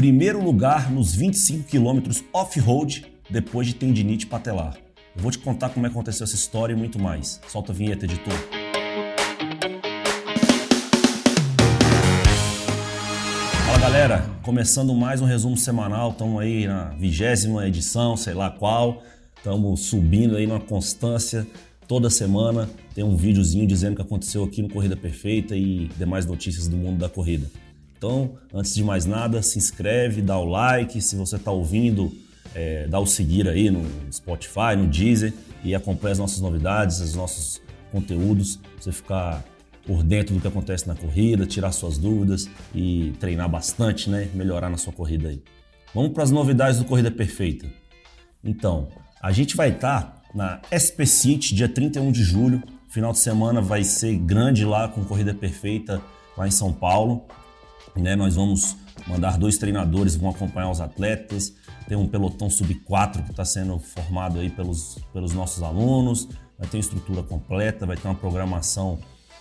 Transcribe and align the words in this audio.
primeiro 0.00 0.42
lugar 0.42 0.90
nos 0.90 1.14
25 1.14 1.68
quilômetros 1.68 2.24
off-road 2.32 3.04
depois 3.28 3.66
de 3.66 3.74
tendinite 3.74 4.26
patelar. 4.26 4.78
Eu 5.14 5.20
vou 5.20 5.30
te 5.30 5.38
contar 5.38 5.68
como 5.68 5.84
é 5.84 5.90
aconteceu 5.90 6.24
essa 6.24 6.34
história 6.34 6.72
e 6.72 6.76
muito 6.76 6.98
mais. 6.98 7.38
Solta 7.46 7.70
a 7.70 7.74
vinheta, 7.74 8.06
editor. 8.06 8.32
Fala 13.66 13.78
galera, 13.78 14.24
começando 14.40 14.94
mais 14.94 15.20
um 15.20 15.26
resumo 15.26 15.58
semanal, 15.58 16.12
estamos 16.12 16.40
aí 16.40 16.66
na 16.66 16.84
vigésima 16.98 17.68
edição, 17.68 18.16
sei 18.16 18.32
lá 18.32 18.48
qual, 18.48 19.02
estamos 19.36 19.80
subindo 19.80 20.34
aí 20.34 20.46
numa 20.46 20.60
constância 20.60 21.46
toda 21.86 22.08
semana 22.08 22.70
tem 22.94 23.04
um 23.04 23.16
videozinho 23.16 23.66
dizendo 23.66 23.92
o 23.92 23.96
que 23.96 24.02
aconteceu 24.02 24.44
aqui 24.44 24.62
no 24.62 24.70
Corrida 24.70 24.96
Perfeita 24.96 25.54
e 25.54 25.90
demais 25.98 26.24
notícias 26.24 26.68
do 26.68 26.76
mundo 26.76 27.00
da 27.00 27.08
corrida. 27.08 27.50
Então, 28.00 28.38
antes 28.54 28.74
de 28.74 28.82
mais 28.82 29.04
nada, 29.04 29.42
se 29.42 29.58
inscreve, 29.58 30.22
dá 30.22 30.38
o 30.38 30.46
like, 30.46 31.02
se 31.02 31.14
você 31.16 31.36
está 31.36 31.50
ouvindo, 31.50 32.10
é, 32.54 32.86
dá 32.88 32.98
o 32.98 33.04
seguir 33.04 33.46
aí 33.46 33.68
no 33.68 33.84
Spotify, 34.10 34.74
no 34.74 34.86
Deezer 34.86 35.34
e 35.62 35.74
acompanha 35.74 36.12
as 36.12 36.18
nossas 36.18 36.40
novidades, 36.40 36.98
os 37.00 37.14
nossos 37.14 37.60
conteúdos, 37.92 38.58
você 38.80 38.90
ficar 38.90 39.44
por 39.86 40.02
dentro 40.02 40.34
do 40.34 40.40
que 40.40 40.48
acontece 40.48 40.88
na 40.88 40.94
corrida, 40.94 41.44
tirar 41.44 41.72
suas 41.72 41.98
dúvidas 41.98 42.48
e 42.74 43.12
treinar 43.20 43.50
bastante, 43.50 44.08
né? 44.08 44.30
Melhorar 44.32 44.70
na 44.70 44.78
sua 44.78 44.94
corrida 44.94 45.28
aí. 45.28 45.42
Vamos 45.94 46.12
para 46.12 46.22
as 46.22 46.30
novidades 46.30 46.78
do 46.78 46.86
Corrida 46.86 47.10
Perfeita. 47.10 47.66
Então, 48.42 48.88
a 49.20 49.30
gente 49.30 49.54
vai 49.54 49.72
estar 49.72 50.02
tá 50.04 50.22
na 50.34 50.62
SP 50.72 51.04
City, 51.04 51.54
dia 51.54 51.68
31 51.68 52.10
de 52.10 52.24
julho. 52.24 52.62
Final 52.88 53.12
de 53.12 53.18
semana 53.18 53.60
vai 53.60 53.84
ser 53.84 54.16
grande 54.16 54.64
lá 54.64 54.88
com 54.88 55.04
Corrida 55.04 55.34
Perfeita 55.34 56.00
lá 56.34 56.48
em 56.48 56.50
São 56.50 56.72
Paulo. 56.72 57.26
Né? 57.96 58.16
Nós 58.16 58.34
vamos 58.34 58.76
mandar 59.06 59.38
dois 59.38 59.58
treinadores, 59.58 60.16
vão 60.16 60.30
acompanhar 60.30 60.70
os 60.70 60.80
atletas. 60.80 61.54
Tem 61.88 61.96
um 61.96 62.06
pelotão 62.06 62.48
sub-4 62.48 63.24
que 63.24 63.30
está 63.30 63.44
sendo 63.44 63.78
formado 63.78 64.38
aí 64.38 64.50
pelos, 64.50 64.98
pelos 65.12 65.32
nossos 65.32 65.62
alunos. 65.62 66.28
Vai 66.58 66.68
ter 66.68 66.78
estrutura 66.78 67.22
completa, 67.22 67.86
vai 67.86 67.96
ter 67.96 68.06
uma 68.06 68.14
programação 68.14 68.98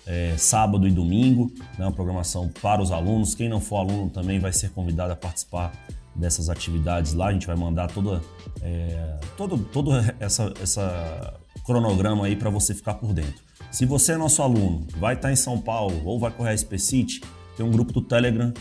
é, 0.07 0.35
sábado 0.37 0.87
e 0.87 0.91
domingo, 0.91 1.51
né? 1.77 1.85
uma 1.85 1.91
programação 1.91 2.49
para 2.61 2.81
os 2.81 2.91
alunos. 2.91 3.35
Quem 3.35 3.49
não 3.49 3.61
for 3.61 3.77
aluno 3.77 4.09
também 4.09 4.39
vai 4.39 4.51
ser 4.51 4.71
convidado 4.71 5.13
a 5.13 5.15
participar 5.15 5.71
dessas 6.15 6.49
atividades 6.49 7.13
lá. 7.13 7.27
A 7.27 7.33
gente 7.33 7.45
vai 7.45 7.55
mandar 7.55 7.91
toda, 7.91 8.21
é, 8.61 9.17
todo, 9.37 9.57
todo 9.57 9.91
essa, 10.19 10.53
essa 10.61 11.33
cronograma 11.63 12.25
aí 12.25 12.35
para 12.35 12.49
você 12.49 12.73
ficar 12.73 12.95
por 12.95 13.13
dentro. 13.13 13.43
Se 13.71 13.85
você 13.85 14.13
é 14.13 14.17
nosso 14.17 14.41
aluno, 14.41 14.87
vai 14.97 15.13
estar 15.13 15.27
tá 15.27 15.31
em 15.31 15.35
São 15.35 15.59
Paulo 15.59 16.01
ou 16.03 16.19
vai 16.19 16.31
correr 16.31 16.51
a 16.51 16.57
Specity, 16.57 17.21
tem 17.59 17.65
um 17.65 17.71
grupo 17.71 17.91
do 17.91 18.01
Telegram 18.01 18.53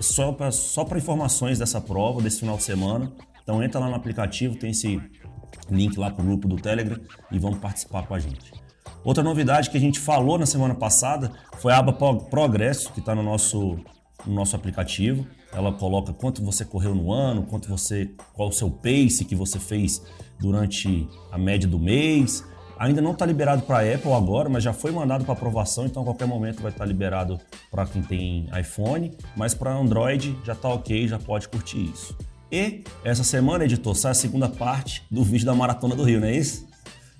só 0.00 0.32
para 0.32 0.50
só 0.50 0.88
informações 0.96 1.58
dessa 1.58 1.78
prova, 1.78 2.22
desse 2.22 2.40
final 2.40 2.56
de 2.56 2.62
semana. 2.62 3.12
Então 3.42 3.62
entra 3.62 3.78
lá 3.78 3.86
no 3.86 3.94
aplicativo, 3.94 4.56
tem 4.56 4.70
esse 4.70 4.98
link 5.70 5.98
lá 5.98 6.10
para 6.10 6.22
o 6.22 6.26
grupo 6.26 6.48
do 6.48 6.56
Telegram 6.56 6.98
e 7.30 7.38
vamos 7.38 7.58
participar 7.58 8.06
com 8.06 8.14
a 8.14 8.18
gente. 8.18 8.50
Outra 9.04 9.22
novidade 9.22 9.68
que 9.68 9.76
a 9.76 9.80
gente 9.80 10.00
falou 10.00 10.38
na 10.38 10.46
semana 10.46 10.74
passada 10.74 11.32
foi 11.58 11.70
a 11.70 11.76
aba 11.76 11.92
Progresso, 11.92 12.90
que 12.94 13.00
está 13.00 13.14
no 13.14 13.22
nosso, 13.22 13.78
no 14.26 14.34
nosso 14.34 14.56
aplicativo. 14.56 15.26
Ela 15.52 15.70
coloca 15.72 16.14
quanto 16.14 16.42
você 16.42 16.64
correu 16.64 16.94
no 16.94 17.12
ano, 17.12 17.42
quanto 17.42 17.68
você, 17.68 18.10
qual 18.32 18.48
o 18.48 18.52
seu 18.52 18.70
pace 18.70 19.26
que 19.26 19.36
você 19.36 19.58
fez 19.58 20.02
durante 20.40 21.06
a 21.30 21.36
média 21.36 21.68
do 21.68 21.78
mês. 21.78 22.42
Ainda 22.78 23.00
não 23.00 23.12
está 23.12 23.24
liberado 23.24 23.62
para 23.62 23.78
Apple 23.94 24.12
agora, 24.12 24.48
mas 24.48 24.62
já 24.62 24.72
foi 24.72 24.90
mandado 24.90 25.24
para 25.24 25.32
aprovação, 25.32 25.86
então 25.86 26.02
a 26.02 26.04
qualquer 26.04 26.26
momento 26.26 26.62
vai 26.62 26.70
estar 26.70 26.84
tá 26.84 26.86
liberado 26.86 27.40
para 27.70 27.86
quem 27.86 28.02
tem 28.02 28.48
iPhone, 28.58 29.12
mas 29.36 29.54
para 29.54 29.72
Android 29.72 30.36
já 30.44 30.52
está 30.52 30.68
ok, 30.68 31.08
já 31.08 31.18
pode 31.18 31.48
curtir 31.48 31.84
isso. 31.84 32.16
E 32.52 32.84
essa 33.02 33.24
semana, 33.24 33.64
editor, 33.64 33.94
sai 33.94 34.12
a 34.12 34.14
segunda 34.14 34.48
parte 34.48 35.02
do 35.10 35.24
vídeo 35.24 35.46
da 35.46 35.54
Maratona 35.54 35.96
do 35.96 36.04
Rio, 36.04 36.20
não 36.20 36.28
é 36.28 36.36
isso? 36.36 36.66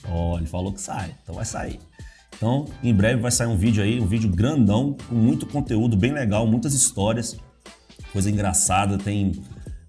Oh, 0.08 0.36
ele 0.36 0.46
falou 0.46 0.72
que 0.72 0.80
sai, 0.80 1.14
então 1.22 1.34
vai 1.34 1.44
sair. 1.44 1.80
Então, 2.36 2.66
em 2.82 2.94
breve 2.94 3.20
vai 3.20 3.30
sair 3.30 3.48
um 3.48 3.56
vídeo 3.56 3.82
aí, 3.82 3.98
um 3.98 4.06
vídeo 4.06 4.28
grandão, 4.28 4.94
com 5.08 5.14
muito 5.14 5.46
conteúdo, 5.46 5.96
bem 5.96 6.12
legal, 6.12 6.46
muitas 6.46 6.74
histórias 6.74 7.36
coisa 8.16 8.30
engraçada, 8.30 8.96
tem 8.96 9.32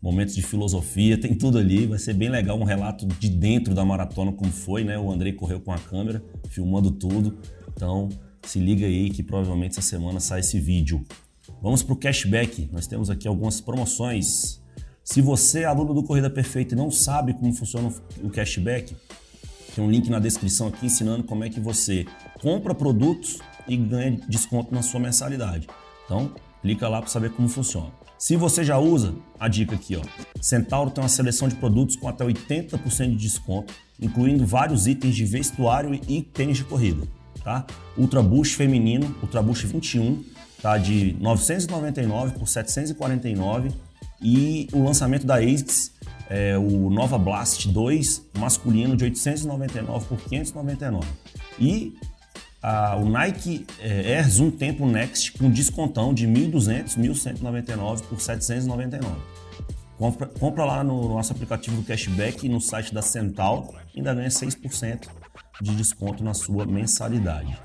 momentos 0.07 0.33
de 0.33 0.41
filosofia, 0.41 1.17
tem 1.19 1.35
tudo 1.35 1.57
ali. 1.57 1.85
Vai 1.85 1.99
ser 1.99 2.13
bem 2.13 2.29
legal 2.29 2.57
um 2.57 2.63
relato 2.63 3.05
de 3.05 3.27
dentro 3.27 3.75
da 3.75 3.83
maratona, 3.83 4.31
como 4.31 4.49
foi, 4.51 4.85
né? 4.85 4.97
O 4.97 5.11
Andrei 5.11 5.33
correu 5.33 5.59
com 5.59 5.73
a 5.73 5.77
câmera, 5.77 6.23
filmando 6.49 6.89
tudo. 6.91 7.37
Então, 7.75 8.07
se 8.41 8.57
liga 8.57 8.85
aí 8.85 9.09
que 9.09 9.21
provavelmente 9.21 9.71
essa 9.71 9.81
semana 9.81 10.21
sai 10.21 10.39
esse 10.39 10.61
vídeo. 10.61 11.03
Vamos 11.61 11.83
para 11.83 11.93
o 11.93 11.97
cashback. 11.97 12.69
Nós 12.71 12.87
temos 12.87 13.09
aqui 13.09 13.27
algumas 13.27 13.59
promoções. 13.59 14.61
Se 15.03 15.21
você 15.21 15.61
é 15.61 15.65
aluno 15.65 15.93
do 15.93 16.01
Corrida 16.01 16.29
Perfeita 16.29 16.73
e 16.73 16.77
não 16.77 16.89
sabe 16.89 17.33
como 17.33 17.51
funciona 17.51 17.91
o 18.23 18.29
cashback, 18.29 18.95
tem 19.75 19.83
um 19.83 19.91
link 19.91 20.09
na 20.09 20.19
descrição 20.19 20.67
aqui 20.67 20.85
ensinando 20.85 21.23
como 21.25 21.43
é 21.43 21.49
que 21.49 21.59
você 21.59 22.05
compra 22.41 22.73
produtos 22.73 23.39
e 23.67 23.75
ganha 23.75 24.17
desconto 24.29 24.73
na 24.73 24.81
sua 24.81 25.01
mensalidade. 25.01 25.67
Então, 26.05 26.31
clica 26.61 26.87
lá 26.87 27.01
para 27.01 27.09
saber 27.09 27.31
como 27.31 27.49
funciona. 27.49 27.91
Se 28.17 28.35
você 28.35 28.63
já 28.63 28.79
usa, 28.79 29.13
a 29.39 29.47
dica 29.47 29.75
aqui, 29.75 29.95
ó. 29.95 30.01
Centauro 30.41 30.89
tem 30.89 31.03
uma 31.03 31.09
seleção 31.09 31.47
de 31.47 31.55
produtos 31.55 31.95
com 31.95 32.07
até 32.07 32.25
80% 32.25 33.11
de 33.11 33.15
desconto, 33.15 33.73
incluindo 34.01 34.45
vários 34.45 34.87
itens 34.87 35.15
de 35.15 35.23
vestuário 35.23 35.99
e 36.07 36.21
tênis 36.21 36.57
de 36.57 36.63
corrida, 36.63 37.07
tá? 37.43 37.65
Ultra 37.95 38.23
Boost 38.23 38.55
feminino, 38.55 39.15
Ultra 39.21 39.41
Boost 39.41 39.67
21, 39.67 40.23
tá 40.61 40.77
de 40.77 41.15
999 41.19 42.39
por 42.39 42.47
749 42.47 43.69
e 44.19 44.67
o 44.73 44.83
lançamento 44.83 45.25
da 45.25 45.35
ASICS 45.35 45.91
é 46.29 46.57
o 46.57 46.89
Nova 46.89 47.17
Blast 47.17 47.67
2 47.67 48.29
masculino 48.37 48.97
de 48.97 49.05
899 49.05 50.05
por 50.07 50.17
599. 50.17 51.07
E 51.59 51.95
o 52.99 53.05
Nike 53.05 53.65
é, 53.79 54.17
Air 54.17 54.29
Zoom 54.29 54.51
Tempo 54.51 54.85
Next 54.85 55.31
com 55.33 55.49
descontão 55.49 56.13
de 56.13 56.27
1.200, 56.27 56.97
1.199 56.97 58.01
por 58.03 58.19
799. 58.19 59.15
Compra, 59.97 60.27
compra 60.27 60.65
lá 60.65 60.83
no 60.83 61.09
nosso 61.09 61.31
aplicativo 61.31 61.75
do 61.75 61.83
cashback 61.83 62.45
e 62.45 62.49
no 62.49 62.61
site 62.61 62.93
da 62.93 63.01
Central 63.01 63.73
ainda 63.95 64.13
ganha 64.13 64.29
6% 64.29 65.07
de 65.61 65.75
desconto 65.75 66.23
na 66.23 66.33
sua 66.33 66.65
mensalidade. 66.65 67.57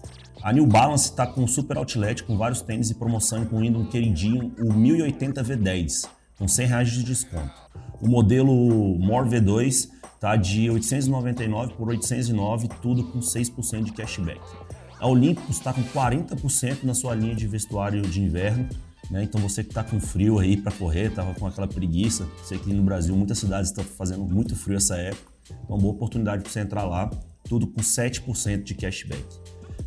A 0.43 0.53
New 0.53 0.67
Balance 0.67 1.11
está 1.11 1.27
com 1.27 1.47
super 1.47 1.77
outlet 1.77 2.25
com 2.25 2.37
vários 2.37 2.63
tênis 2.63 2.91
e 2.91 2.95
promoção, 2.95 3.43
incluindo 3.43 3.79
um 3.79 3.85
queridinho, 3.85 4.53
o 4.59 4.73
1080 4.73 5.45
V10, 5.45 6.09
com 6.37 6.49
100 6.49 6.67
reais 6.67 6.91
de 6.91 7.05
desconto. 7.05 7.53
O 8.01 8.09
modelo 8.09 8.53
More 8.99 9.29
V2 9.29 9.89
está 10.15 10.35
de 10.35 10.69
899 10.71 11.75
por 11.75 11.89
809, 11.89 12.69
tudo 12.81 13.05
com 13.05 13.21
6% 13.21 13.85
de 13.85 13.93
cashback. 13.93 14.41
A 15.03 15.09
Olympus 15.09 15.57
está 15.57 15.73
com 15.73 15.83
40% 15.83 16.85
na 16.85 16.95
sua 16.95 17.13
linha 17.13 17.35
de 17.35 17.45
vestuário 17.49 18.03
de 18.03 18.23
inverno. 18.23 18.69
Né? 19.11 19.25
Então 19.25 19.41
você 19.41 19.65
que 19.65 19.71
está 19.71 19.83
com 19.83 19.99
frio 19.99 20.39
aí 20.39 20.57
para 20.57 20.71
correr, 20.71 21.09
estava 21.09 21.35
com 21.35 21.45
aquela 21.45 21.67
preguiça. 21.67 22.25
Sei 22.45 22.57
que 22.57 22.73
no 22.73 22.85
Brasil 22.85 23.17
muitas 23.17 23.41
cidades 23.41 23.71
estão 23.71 23.83
fazendo 23.83 24.23
muito 24.25 24.55
frio 24.55 24.77
essa 24.77 24.97
época. 24.97 25.33
Então, 25.43 25.57
uma 25.69 25.77
boa 25.77 25.93
oportunidade 25.93 26.45
para 26.45 26.53
você 26.53 26.61
entrar 26.61 26.85
lá, 26.85 27.11
tudo 27.49 27.67
com 27.67 27.81
7% 27.81 28.63
de 28.63 28.77
cashback. 28.77 29.25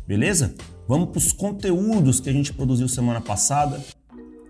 Beleza? 0.06 0.54
Vamos 0.86 1.08
para 1.08 1.18
os 1.18 1.32
conteúdos 1.32 2.20
que 2.20 2.28
a 2.28 2.32
gente 2.34 2.52
produziu 2.52 2.86
semana 2.86 3.22
passada 3.22 3.82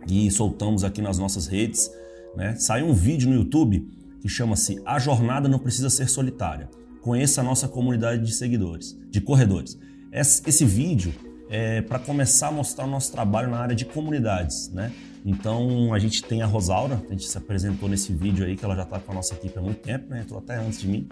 e 0.08 0.28
soltamos 0.32 0.82
aqui 0.82 1.00
nas 1.00 1.16
nossas 1.16 1.46
redes. 1.46 1.88
Né? 2.34 2.56
Saiu 2.56 2.86
um 2.86 2.92
vídeo 2.92 3.30
no 3.30 3.36
YouTube 3.36 3.88
que 4.20 4.28
chama-se 4.28 4.82
A 4.84 4.98
Jornada 4.98 5.48
Não 5.48 5.60
Precisa 5.60 5.88
Ser 5.88 6.08
Solitária. 6.08 6.68
Conheça 7.02 7.40
a 7.40 7.44
nossa 7.44 7.68
comunidade 7.68 8.26
de 8.26 8.32
seguidores, 8.32 8.98
de 9.08 9.20
corredores. 9.20 9.78
Esse 10.12 10.64
vídeo 10.64 11.12
é 11.48 11.82
para 11.82 11.98
começar 11.98 12.48
a 12.48 12.52
mostrar 12.52 12.84
o 12.84 12.88
nosso 12.88 13.12
trabalho 13.12 13.50
na 13.50 13.58
área 13.58 13.74
de 13.74 13.84
comunidades, 13.84 14.70
né? 14.72 14.92
Então 15.24 15.92
a 15.92 15.98
gente 15.98 16.22
tem 16.22 16.42
a 16.42 16.46
Rosaura, 16.46 17.02
a 17.08 17.12
gente 17.12 17.26
se 17.26 17.36
apresentou 17.36 17.88
nesse 17.88 18.12
vídeo 18.12 18.46
aí, 18.46 18.56
que 18.56 18.64
ela 18.64 18.76
já 18.76 18.84
está 18.84 18.98
com 18.98 19.12
a 19.12 19.14
nossa 19.14 19.34
equipe 19.34 19.58
há 19.58 19.62
muito 19.62 19.80
tempo, 19.80 20.08
né? 20.08 20.20
Entrou 20.20 20.38
até 20.38 20.56
antes 20.56 20.80
de 20.80 20.88
mim. 20.88 21.08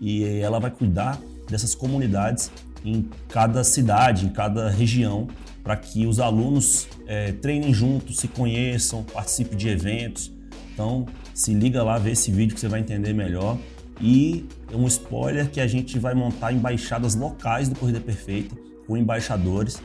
E 0.00 0.24
ela 0.38 0.60
vai 0.60 0.70
cuidar 0.70 1.20
dessas 1.48 1.74
comunidades 1.74 2.50
em 2.84 3.08
cada 3.28 3.64
cidade, 3.64 4.26
em 4.26 4.28
cada 4.28 4.70
região, 4.70 5.26
para 5.64 5.76
que 5.76 6.06
os 6.06 6.20
alunos 6.20 6.86
é, 7.06 7.32
treinem 7.32 7.74
juntos, 7.74 8.18
se 8.18 8.28
conheçam, 8.28 9.02
participem 9.02 9.58
de 9.58 9.68
eventos. 9.68 10.32
Então 10.72 11.06
se 11.34 11.52
liga 11.52 11.82
lá, 11.82 11.98
vê 11.98 12.12
esse 12.12 12.30
vídeo 12.30 12.54
que 12.54 12.60
você 12.60 12.68
vai 12.68 12.80
entender 12.80 13.12
melhor 13.12 13.58
e 14.00 14.46
um 14.72 14.86
spoiler 14.86 15.50
que 15.50 15.60
a 15.60 15.66
gente 15.66 15.98
vai 15.98 16.14
montar 16.14 16.52
embaixadas 16.52 17.14
locais 17.14 17.68
do 17.68 17.78
Corrida 17.78 18.00
Perfeita 18.00 18.54
com 18.86 18.96
embaixadores 18.96 19.80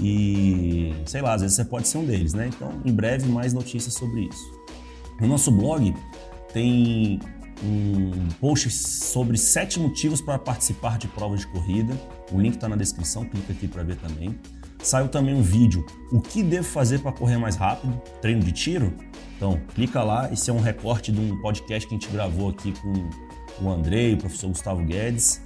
e 0.00 0.94
sei 1.06 1.22
lá, 1.22 1.34
às 1.34 1.42
vezes 1.42 1.56
você 1.56 1.64
pode 1.64 1.88
ser 1.88 1.98
um 1.98 2.04
deles, 2.04 2.34
né? 2.34 2.48
Então, 2.48 2.80
em 2.84 2.92
breve 2.92 3.28
mais 3.28 3.52
notícias 3.52 3.94
sobre 3.94 4.22
isso. 4.22 4.56
No 5.20 5.26
nosso 5.26 5.50
blog 5.50 5.94
tem 6.52 7.18
um 7.62 8.28
post 8.40 8.70
sobre 8.70 9.38
sete 9.38 9.80
motivos 9.80 10.20
para 10.20 10.38
participar 10.38 10.98
de 10.98 11.08
provas 11.08 11.40
de 11.40 11.46
corrida. 11.46 11.94
O 12.30 12.38
link 12.38 12.54
está 12.54 12.68
na 12.68 12.76
descrição, 12.76 13.24
clica 13.24 13.52
aqui 13.52 13.66
para 13.66 13.82
ver 13.82 13.96
também. 13.96 14.38
Saiu 14.82 15.08
também 15.08 15.34
um 15.34 15.42
vídeo, 15.42 15.84
o 16.12 16.20
que 16.20 16.42
devo 16.42 16.66
fazer 16.66 17.00
para 17.00 17.12
correr 17.12 17.38
mais 17.38 17.56
rápido, 17.56 18.00
treino 18.20 18.42
de 18.42 18.52
tiro? 18.52 18.92
Então, 19.36 19.60
clica 19.74 20.02
lá, 20.02 20.32
esse 20.32 20.48
é 20.48 20.52
um 20.52 20.60
recorte 20.60 21.12
de 21.12 21.20
um 21.20 21.40
podcast 21.40 21.88
que 21.88 21.94
a 21.94 21.98
gente 21.98 22.10
gravou 22.10 22.50
aqui 22.50 22.72
com 22.80 23.64
o 23.64 23.70
Andrei, 23.70 24.14
o 24.14 24.18
professor 24.18 24.48
Gustavo 24.48 24.82
Guedes. 24.84 25.42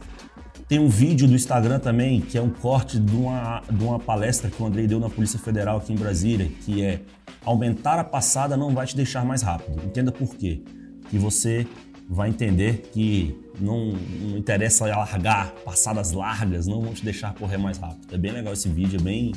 Tem 0.69 0.79
um 0.79 0.89
vídeo 0.89 1.27
do 1.27 1.35
Instagram 1.35 1.81
também, 1.81 2.21
que 2.21 2.39
é 2.39 2.43
um 2.43 2.51
corte 2.51 2.99
de 2.99 3.17
uma, 3.17 3.61
de 3.69 3.83
uma 3.83 3.99
palestra 3.99 4.49
que 4.49 4.63
o 4.63 4.67
Andrei 4.67 4.87
deu 4.87 5.01
na 5.01 5.11
Polícia 5.11 5.39
Federal 5.39 5.79
aqui 5.79 5.93
em 5.93 5.97
Brasília, 5.97 6.49
que 6.65 6.83
é 6.83 7.01
aumentar 7.45 7.99
a 7.99 8.05
passada 8.05 8.57
não 8.57 8.73
vai 8.73 8.87
te 8.87 8.95
deixar 8.95 9.25
mais 9.25 9.43
rápido. 9.43 9.85
Entenda 9.85 10.13
por 10.13 10.37
quê. 10.37 10.63
Que 11.09 11.19
você 11.19 11.67
vai 12.13 12.29
entender 12.29 12.91
que 12.93 13.39
não, 13.61 13.93
não 13.93 14.37
interessa 14.37 14.85
largar, 14.85 15.53
passadas 15.65 16.11
largas 16.11 16.67
não 16.67 16.83
vão 16.83 16.93
te 16.93 17.05
deixar 17.05 17.33
correr 17.35 17.57
mais 17.57 17.79
rápido. 17.79 18.13
É 18.13 18.19
bem 18.19 18.33
legal 18.33 18.53
esse 18.53 18.69
vídeo, 18.69 18.99
é 18.99 19.03
bem 19.03 19.33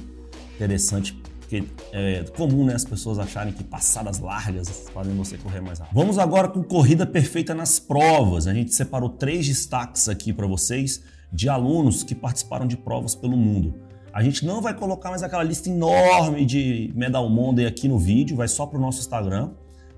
interessante 0.56 1.14
porque 1.40 1.64
é 1.92 2.24
comum 2.36 2.66
né, 2.66 2.74
as 2.74 2.84
pessoas 2.84 3.20
acharem 3.20 3.54
que 3.54 3.64
passadas 3.64 4.18
largas 4.18 4.90
fazem 4.92 5.14
você 5.16 5.38
correr 5.38 5.62
mais 5.62 5.78
rápido. 5.78 5.94
Vamos 5.94 6.18
agora 6.18 6.48
com 6.48 6.64
corrida 6.64 7.06
perfeita 7.06 7.54
nas 7.54 7.78
provas. 7.78 8.48
A 8.48 8.54
gente 8.56 8.74
separou 8.74 9.10
três 9.10 9.46
destaques 9.46 10.10
aqui 10.10 10.34
para 10.34 10.48
vocês 10.48 11.04
de 11.31 11.48
alunos 11.48 12.02
que 12.02 12.16
participaram 12.16 12.66
de 12.66 12.75
provas 12.75 13.14
pelo 13.14 13.38
mundo. 13.38 13.75
A 14.12 14.24
gente 14.24 14.46
não 14.46 14.62
vai 14.62 14.74
colocar 14.74 15.10
mais 15.10 15.22
aquela 15.22 15.44
lista 15.44 15.70
enorme 15.70 16.44
de 16.44 16.92
Medal 16.96 17.30
Monday 17.30 17.68
aqui 17.68 17.88
no 17.88 18.00
vídeo, 18.00 18.36
vai 18.36 18.48
só 18.48 18.66
para 18.66 18.80
o 18.80 18.81
nosso 18.81 19.00
Instagram. 19.00 19.52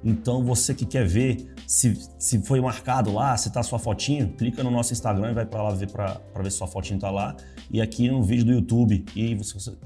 Então 0.05 0.43
você 0.43 0.75
que 0.75 0.85
quer 0.85 1.07
ver 1.07 1.51
se, 1.65 1.99
se 2.19 2.39
foi 2.43 2.61
marcado 2.61 3.11
lá, 3.11 3.35
se 3.35 3.49
tá 3.49 3.63
sua 3.63 3.79
fotinho, 3.79 4.29
clica 4.37 4.63
no 4.63 4.69
nosso 4.69 4.93
Instagram 4.93 5.31
e 5.31 5.33
vai 5.33 5.47
para 5.47 5.63
lá 5.63 5.71
ver 5.71 5.89
para 5.91 6.21
ver 6.35 6.51
se 6.51 6.57
sua 6.59 6.67
fotinho 6.67 6.99
tá 6.99 7.09
lá. 7.09 7.35
E 7.71 7.81
aqui 7.81 8.07
no 8.07 8.21
vídeo 8.21 8.45
do 8.45 8.51
YouTube, 8.51 9.03
e 9.15 9.35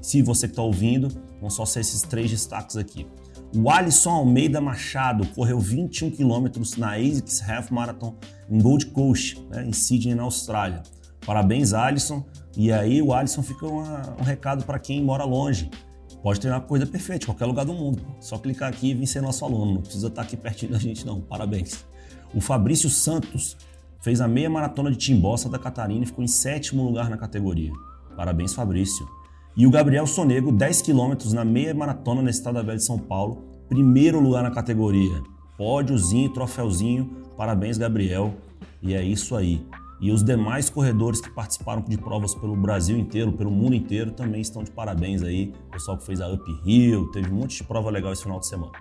se 0.02 0.20
você 0.20 0.46
que 0.46 0.52
está 0.52 0.62
ouvindo, 0.62 1.08
vão 1.40 1.48
só 1.48 1.64
ser 1.64 1.80
esses 1.80 2.02
três 2.02 2.30
destaques 2.30 2.76
aqui. 2.76 3.06
O 3.56 3.70
Alisson 3.70 4.10
Almeida 4.10 4.60
Machado 4.60 5.26
correu 5.28 5.58
21 5.58 6.10
quilômetros 6.10 6.76
na 6.76 6.96
ASICS 6.96 7.42
Half 7.48 7.70
Marathon 7.70 8.14
em 8.48 8.58
Gold 8.58 8.86
Coast, 8.86 9.42
né, 9.50 9.66
em 9.66 9.72
Sydney, 9.72 10.14
na 10.14 10.24
Austrália. 10.24 10.82
Parabéns, 11.24 11.72
Alisson. 11.72 12.24
E 12.56 12.70
aí 12.70 13.00
o 13.00 13.12
Alisson 13.14 13.42
fica 13.42 13.66
uma, 13.66 14.16
um 14.20 14.22
recado 14.22 14.64
para 14.64 14.78
quem 14.78 15.02
mora 15.02 15.24
longe 15.24 15.70
pode 16.22 16.40
treinar 16.40 16.60
corrida 16.62 16.86
perfeita, 16.86 17.26
qualquer 17.26 17.46
lugar 17.46 17.64
do 17.64 17.72
mundo. 17.72 18.02
Só 18.20 18.38
clicar 18.38 18.68
aqui 18.68 18.90
e 18.90 18.94
vir 18.94 19.06
ser 19.06 19.20
nosso 19.20 19.44
aluno. 19.44 19.74
Não 19.74 19.82
precisa 19.82 20.08
estar 20.08 20.22
aqui 20.22 20.36
pertinho 20.36 20.72
da 20.72 20.78
gente, 20.78 21.06
não. 21.06 21.20
Parabéns. 21.20 21.84
O 22.34 22.40
Fabrício 22.40 22.88
Santos 22.88 23.56
fez 24.00 24.20
a 24.20 24.28
meia 24.28 24.48
maratona 24.48 24.90
de 24.90 24.96
Timbó, 24.96 25.36
Santa 25.36 25.58
Catarina 25.58 26.04
e 26.04 26.06
ficou 26.06 26.24
em 26.24 26.28
sétimo 26.28 26.84
lugar 26.84 27.10
na 27.10 27.16
categoria. 27.16 27.72
Parabéns, 28.16 28.54
Fabrício. 28.54 29.06
E 29.56 29.66
o 29.66 29.70
Gabriel 29.70 30.06
Sonego, 30.06 30.52
10 30.52 30.82
quilômetros 30.82 31.32
na 31.32 31.44
meia 31.44 31.74
maratona 31.74 32.22
na 32.22 32.30
Estrada 32.30 32.62
Velha 32.62 32.78
de 32.78 32.84
São 32.84 32.98
Paulo, 32.98 33.44
primeiro 33.68 34.20
lugar 34.20 34.42
na 34.42 34.50
categoria. 34.50 35.22
Pódiozinho, 35.58 36.30
troféuzinho. 36.30 37.10
Parabéns, 37.36 37.76
Gabriel. 37.76 38.34
E 38.82 38.94
é 38.94 39.02
isso 39.02 39.36
aí. 39.36 39.66
E 40.00 40.10
os 40.10 40.24
demais 40.24 40.70
corredores 40.70 41.20
que 41.20 41.28
participaram 41.30 41.82
de 41.82 41.98
provas 41.98 42.34
pelo 42.34 42.56
Brasil 42.56 42.96
inteiro, 42.96 43.32
pelo 43.32 43.50
mundo 43.50 43.74
inteiro, 43.74 44.10
também 44.10 44.40
estão 44.40 44.64
de 44.64 44.70
parabéns 44.70 45.22
aí. 45.22 45.52
O 45.68 45.72
pessoal 45.72 45.98
que 45.98 46.06
fez 46.06 46.22
a 46.22 46.28
Up 46.28 46.42
Hill, 46.64 47.10
teve 47.10 47.30
um 47.30 47.36
monte 47.36 47.58
de 47.58 47.64
prova 47.64 47.90
legal 47.90 48.12
esse 48.12 48.22
final 48.22 48.40
de 48.40 48.46
semana. 48.46 48.72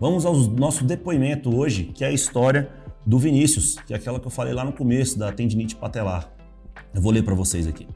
Vamos 0.00 0.24
ao 0.24 0.36
nosso 0.36 0.84
depoimento 0.84 1.54
hoje, 1.54 1.84
que 1.84 2.04
é 2.04 2.08
a 2.08 2.12
história 2.12 2.70
do 3.04 3.18
Vinícius, 3.18 3.76
que 3.86 3.92
é 3.92 3.96
aquela 3.96 4.20
que 4.20 4.26
eu 4.26 4.30
falei 4.30 4.54
lá 4.54 4.64
no 4.64 4.72
começo, 4.72 5.18
da 5.18 5.32
tendinite 5.32 5.74
patelar. 5.74 6.32
Eu 6.94 7.02
vou 7.02 7.10
ler 7.10 7.24
para 7.24 7.34
vocês 7.34 7.66
aqui. 7.66 7.88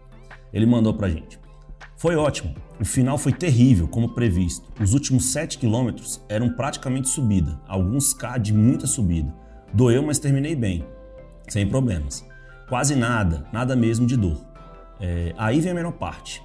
Ele 0.53 0.67
mandou 0.67 0.93
pra 0.95 1.09
gente. 1.09 1.39
Foi 1.97 2.17
ótimo. 2.17 2.55
O 2.81 2.85
final 2.85 3.19
foi 3.19 3.33
terrível, 3.33 3.87
como 3.89 4.15
previsto. 4.15 4.69
Os 4.81 4.95
últimos 4.95 5.33
7 5.33 5.59
quilômetros 5.59 6.21
eram 6.29 6.51
praticamente 6.51 7.09
subida, 7.09 7.61
alguns 7.67 8.13
K 8.13 8.39
de 8.39 8.53
muita 8.53 8.87
subida. 8.87 9.33
Doeu, 9.73 10.03
mas 10.03 10.19
terminei 10.19 10.57
bem, 10.57 10.85
sem 11.49 11.69
problemas. 11.69 12.25
Quase 12.69 12.95
nada, 12.95 13.47
nada 13.51 13.75
mesmo 13.75 14.07
de 14.07 14.17
dor. 14.17 14.37
É, 15.01 15.35
aí 15.39 15.61
vem 15.61 15.73
a 15.73 15.75
melhor 15.75 15.93
parte. 15.93 16.43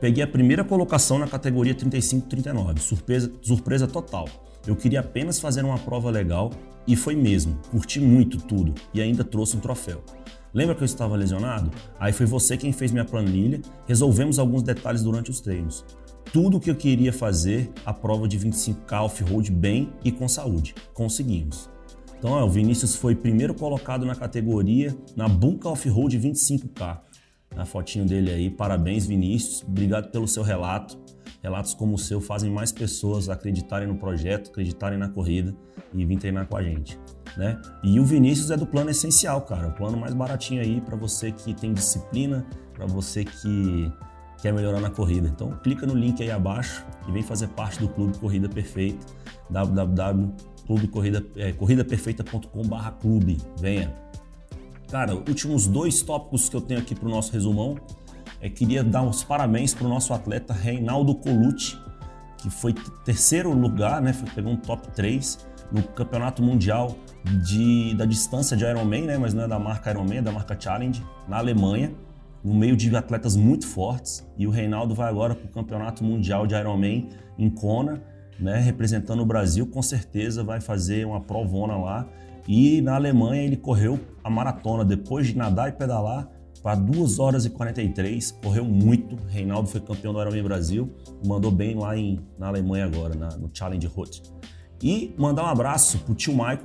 Peguei 0.00 0.22
a 0.22 0.26
primeira 0.26 0.62
colocação 0.62 1.18
na 1.18 1.26
categoria 1.26 1.74
35-39, 1.74 2.78
surpresa, 2.78 3.32
surpresa 3.40 3.86
total. 3.86 4.28
Eu 4.66 4.76
queria 4.76 5.00
apenas 5.00 5.40
fazer 5.40 5.64
uma 5.64 5.78
prova 5.78 6.10
legal 6.10 6.50
e 6.86 6.94
foi 6.94 7.16
mesmo. 7.16 7.58
Curti 7.70 7.98
muito 7.98 8.38
tudo 8.38 8.74
e 8.92 9.00
ainda 9.00 9.24
trouxe 9.24 9.56
um 9.56 9.60
troféu. 9.60 10.02
Lembra 10.52 10.74
que 10.74 10.82
eu 10.82 10.86
estava 10.86 11.16
lesionado? 11.16 11.70
Aí 11.98 12.12
foi 12.12 12.26
você 12.26 12.56
quem 12.56 12.72
fez 12.72 12.92
minha 12.92 13.04
planilha, 13.04 13.60
resolvemos 13.86 14.38
alguns 14.38 14.62
detalhes 14.62 15.02
durante 15.02 15.30
os 15.30 15.40
treinos. 15.40 15.84
Tudo 16.32 16.58
o 16.58 16.60
que 16.60 16.70
eu 16.70 16.76
queria 16.76 17.12
fazer, 17.12 17.70
a 17.86 17.92
prova 17.92 18.28
de 18.28 18.38
25K 18.38 19.02
off-road 19.02 19.50
bem 19.50 19.92
e 20.04 20.12
com 20.12 20.28
saúde. 20.28 20.74
Conseguimos. 20.92 21.73
Então, 22.24 22.32
ó, 22.32 22.42
o 22.42 22.48
Vinícius 22.48 22.96
foi 22.96 23.14
primeiro 23.14 23.52
colocado 23.52 24.06
na 24.06 24.14
categoria 24.14 24.96
na 25.14 25.28
Bunka 25.28 25.68
Off-Road 25.68 26.18
25K. 26.18 26.98
A 27.54 27.66
fotinho 27.66 28.06
dele 28.06 28.30
aí, 28.30 28.48
parabéns 28.48 29.04
Vinícius, 29.04 29.62
obrigado 29.62 30.10
pelo 30.10 30.26
seu 30.26 30.42
relato. 30.42 30.98
Relatos 31.42 31.74
como 31.74 31.96
o 31.96 31.98
seu 31.98 32.22
fazem 32.22 32.50
mais 32.50 32.72
pessoas 32.72 33.28
acreditarem 33.28 33.86
no 33.86 33.96
projeto, 33.96 34.48
acreditarem 34.48 34.98
na 34.98 35.10
corrida 35.10 35.54
e 35.92 36.02
vir 36.06 36.16
treinar 36.16 36.46
com 36.46 36.56
a 36.56 36.62
gente. 36.62 36.98
Né? 37.36 37.60
E 37.82 38.00
o 38.00 38.04
Vinícius 38.06 38.50
é 38.50 38.56
do 38.56 38.64
plano 38.64 38.88
essencial, 38.88 39.42
cara, 39.42 39.68
o 39.68 39.72
plano 39.72 39.98
mais 39.98 40.14
baratinho 40.14 40.62
aí 40.62 40.80
para 40.80 40.96
você 40.96 41.30
que 41.30 41.52
tem 41.52 41.74
disciplina, 41.74 42.46
para 42.72 42.86
você 42.86 43.22
que 43.22 43.92
quer 44.40 44.50
melhorar 44.54 44.80
na 44.80 44.88
corrida. 44.88 45.28
Então 45.28 45.50
clica 45.62 45.86
no 45.86 45.94
link 45.94 46.22
aí 46.22 46.30
abaixo 46.30 46.86
e 47.06 47.12
vem 47.12 47.22
fazer 47.22 47.48
parte 47.48 47.78
do 47.78 47.88
Clube 47.90 48.16
Corrida 48.16 48.48
Perfeita, 48.48 49.04
www 49.50 50.53
clube 50.66 50.88
corrida, 50.88 51.24
é, 51.36 51.52
corridaperfeita.com.br 51.52 52.90
clube. 53.00 53.38
Venha. 53.58 53.92
Cara, 54.90 55.14
últimos 55.14 55.66
dois 55.66 56.02
tópicos 56.02 56.48
que 56.48 56.56
eu 56.56 56.60
tenho 56.60 56.80
aqui 56.80 56.94
para 56.94 57.08
o 57.08 57.10
nosso 57.10 57.32
resumão. 57.32 57.76
É, 58.40 58.48
queria 58.48 58.84
dar 58.84 59.02
uns 59.02 59.24
parabéns 59.24 59.74
para 59.74 59.86
o 59.86 59.88
nosso 59.88 60.12
atleta 60.12 60.52
Reinaldo 60.52 61.14
Colucci, 61.14 61.78
que 62.38 62.50
foi 62.50 62.74
terceiro 63.04 63.52
lugar, 63.52 64.02
né? 64.02 64.12
Foi, 64.12 64.28
pegou 64.30 64.52
um 64.52 64.56
top 64.56 64.88
3 64.92 65.46
no 65.72 65.82
Campeonato 65.82 66.42
Mundial 66.42 66.94
de, 67.42 67.94
da 67.94 68.04
distância 68.04 68.56
de 68.56 68.64
Ironman, 68.64 69.02
né? 69.02 69.18
Mas 69.18 69.32
não 69.32 69.44
é 69.44 69.48
da 69.48 69.58
marca 69.58 69.90
Ironman, 69.90 70.18
é 70.18 70.22
da 70.22 70.30
marca 70.30 70.56
Challenge, 70.58 71.02
na 71.26 71.38
Alemanha, 71.38 71.92
no 72.44 72.54
meio 72.54 72.76
de 72.76 72.94
atletas 72.94 73.34
muito 73.34 73.66
fortes. 73.66 74.26
E 74.36 74.46
o 74.46 74.50
Reinaldo 74.50 74.94
vai 74.94 75.08
agora 75.08 75.34
para 75.34 75.46
o 75.46 75.48
Campeonato 75.48 76.04
Mundial 76.04 76.46
de 76.46 76.54
Ironman 76.54 77.08
em 77.38 77.48
Kona 77.48 78.13
né, 78.38 78.58
representando 78.60 79.20
o 79.20 79.26
Brasil, 79.26 79.66
com 79.66 79.82
certeza 79.82 80.42
vai 80.42 80.60
fazer 80.60 81.06
uma 81.06 81.20
provona 81.20 81.76
lá. 81.76 82.08
E 82.46 82.80
na 82.80 82.94
Alemanha 82.96 83.42
ele 83.42 83.56
correu 83.56 83.98
a 84.22 84.28
maratona 84.28 84.84
depois 84.84 85.28
de 85.28 85.36
nadar 85.36 85.68
e 85.68 85.72
pedalar 85.72 86.28
para 86.62 86.76
2 86.76 87.18
horas 87.18 87.44
e 87.44 87.50
43, 87.50 88.32
correu 88.42 88.64
muito. 88.64 89.16
Reinaldo 89.28 89.68
foi 89.68 89.80
campeão 89.80 90.14
do 90.14 90.20
Ironman 90.20 90.42
Brasil, 90.42 90.90
mandou 91.26 91.50
bem 91.50 91.74
lá 91.74 91.96
em, 91.96 92.18
na 92.38 92.48
Alemanha 92.48 92.86
agora, 92.86 93.14
na, 93.14 93.28
no 93.36 93.50
Challenge 93.52 93.86
Route. 93.86 94.22
E 94.82 95.14
mandar 95.18 95.44
um 95.44 95.48
abraço 95.48 95.98
pro 95.98 96.14
tio 96.14 96.32
Michael, 96.32 96.64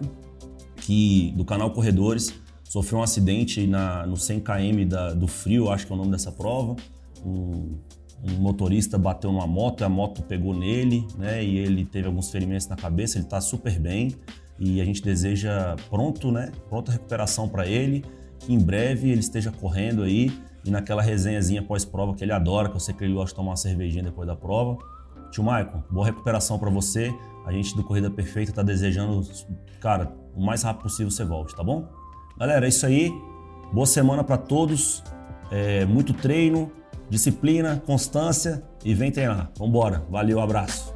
que 0.77 1.33
do 1.35 1.43
canal 1.43 1.71
Corredores, 1.71 2.33
sofreu 2.63 2.99
um 2.99 3.03
acidente 3.03 3.67
na, 3.67 4.05
no 4.05 4.15
100 4.15 4.39
km 4.39 4.87
da, 4.87 5.13
do 5.13 5.27
Frio, 5.27 5.69
acho 5.69 5.85
que 5.85 5.91
é 5.91 5.95
o 5.95 5.97
nome 5.97 6.11
dessa 6.11 6.31
prova. 6.31 6.77
Um, 7.25 7.77
um 8.23 8.33
motorista 8.39 8.97
bateu 8.97 9.31
numa 9.31 9.47
moto 9.47 9.83
a 9.83 9.89
moto 9.89 10.21
pegou 10.23 10.53
nele, 10.53 11.07
né? 11.17 11.43
E 11.43 11.57
ele 11.57 11.85
teve 11.85 12.07
alguns 12.07 12.29
ferimentos 12.29 12.67
na 12.67 12.75
cabeça, 12.75 13.17
ele 13.17 13.25
está 13.25 13.39
super 13.39 13.79
bem 13.79 14.15
e 14.59 14.81
a 14.81 14.85
gente 14.85 15.01
deseja 15.01 15.75
pronto, 15.89 16.31
né? 16.31 16.51
Pronta 16.67 16.91
recuperação 16.91 17.47
para 17.47 17.65
ele, 17.65 18.03
que 18.39 18.53
em 18.53 18.59
breve 18.59 19.09
ele 19.09 19.21
esteja 19.21 19.51
correndo 19.51 20.03
aí 20.03 20.31
e 20.65 20.69
naquela 20.69 21.01
resenhazinha 21.01 21.63
pós-prova 21.63 22.13
que 22.13 22.23
ele 22.23 22.33
adora, 22.33 22.69
que 22.69 22.75
eu 22.75 22.79
sei 22.79 22.93
que 22.93 23.03
ele 23.03 23.13
gosta 23.13 23.29
de 23.29 23.35
tomar 23.35 23.51
uma 23.51 23.57
cervejinha 23.57 24.03
depois 24.03 24.27
da 24.27 24.35
prova. 24.35 24.77
Tio 25.31 25.43
Maicon, 25.43 25.83
boa 25.89 26.05
recuperação 26.05 26.59
para 26.59 26.69
você. 26.69 27.13
A 27.45 27.51
gente 27.51 27.75
do 27.75 27.83
Corrida 27.83 28.11
Perfeita 28.11 28.51
está 28.51 28.61
desejando, 28.61 29.21
cara, 29.79 30.13
o 30.35 30.43
mais 30.43 30.63
rápido 30.63 30.83
possível 30.83 31.09
você 31.09 31.23
volte, 31.23 31.55
tá 31.55 31.63
bom? 31.63 31.87
Galera, 32.37 32.65
é 32.65 32.69
isso 32.69 32.85
aí. 32.85 33.11
Boa 33.71 33.85
semana 33.85 34.23
para 34.23 34.37
todos. 34.37 35.03
É, 35.51 35.85
muito 35.85 36.13
treino, 36.13 36.71
disciplina, 37.09 37.81
constância 37.85 38.63
e 38.83 38.93
vem 38.93 39.11
treinar. 39.11 39.51
Vambora. 39.57 40.03
Valeu, 40.09 40.39
abraço. 40.39 40.93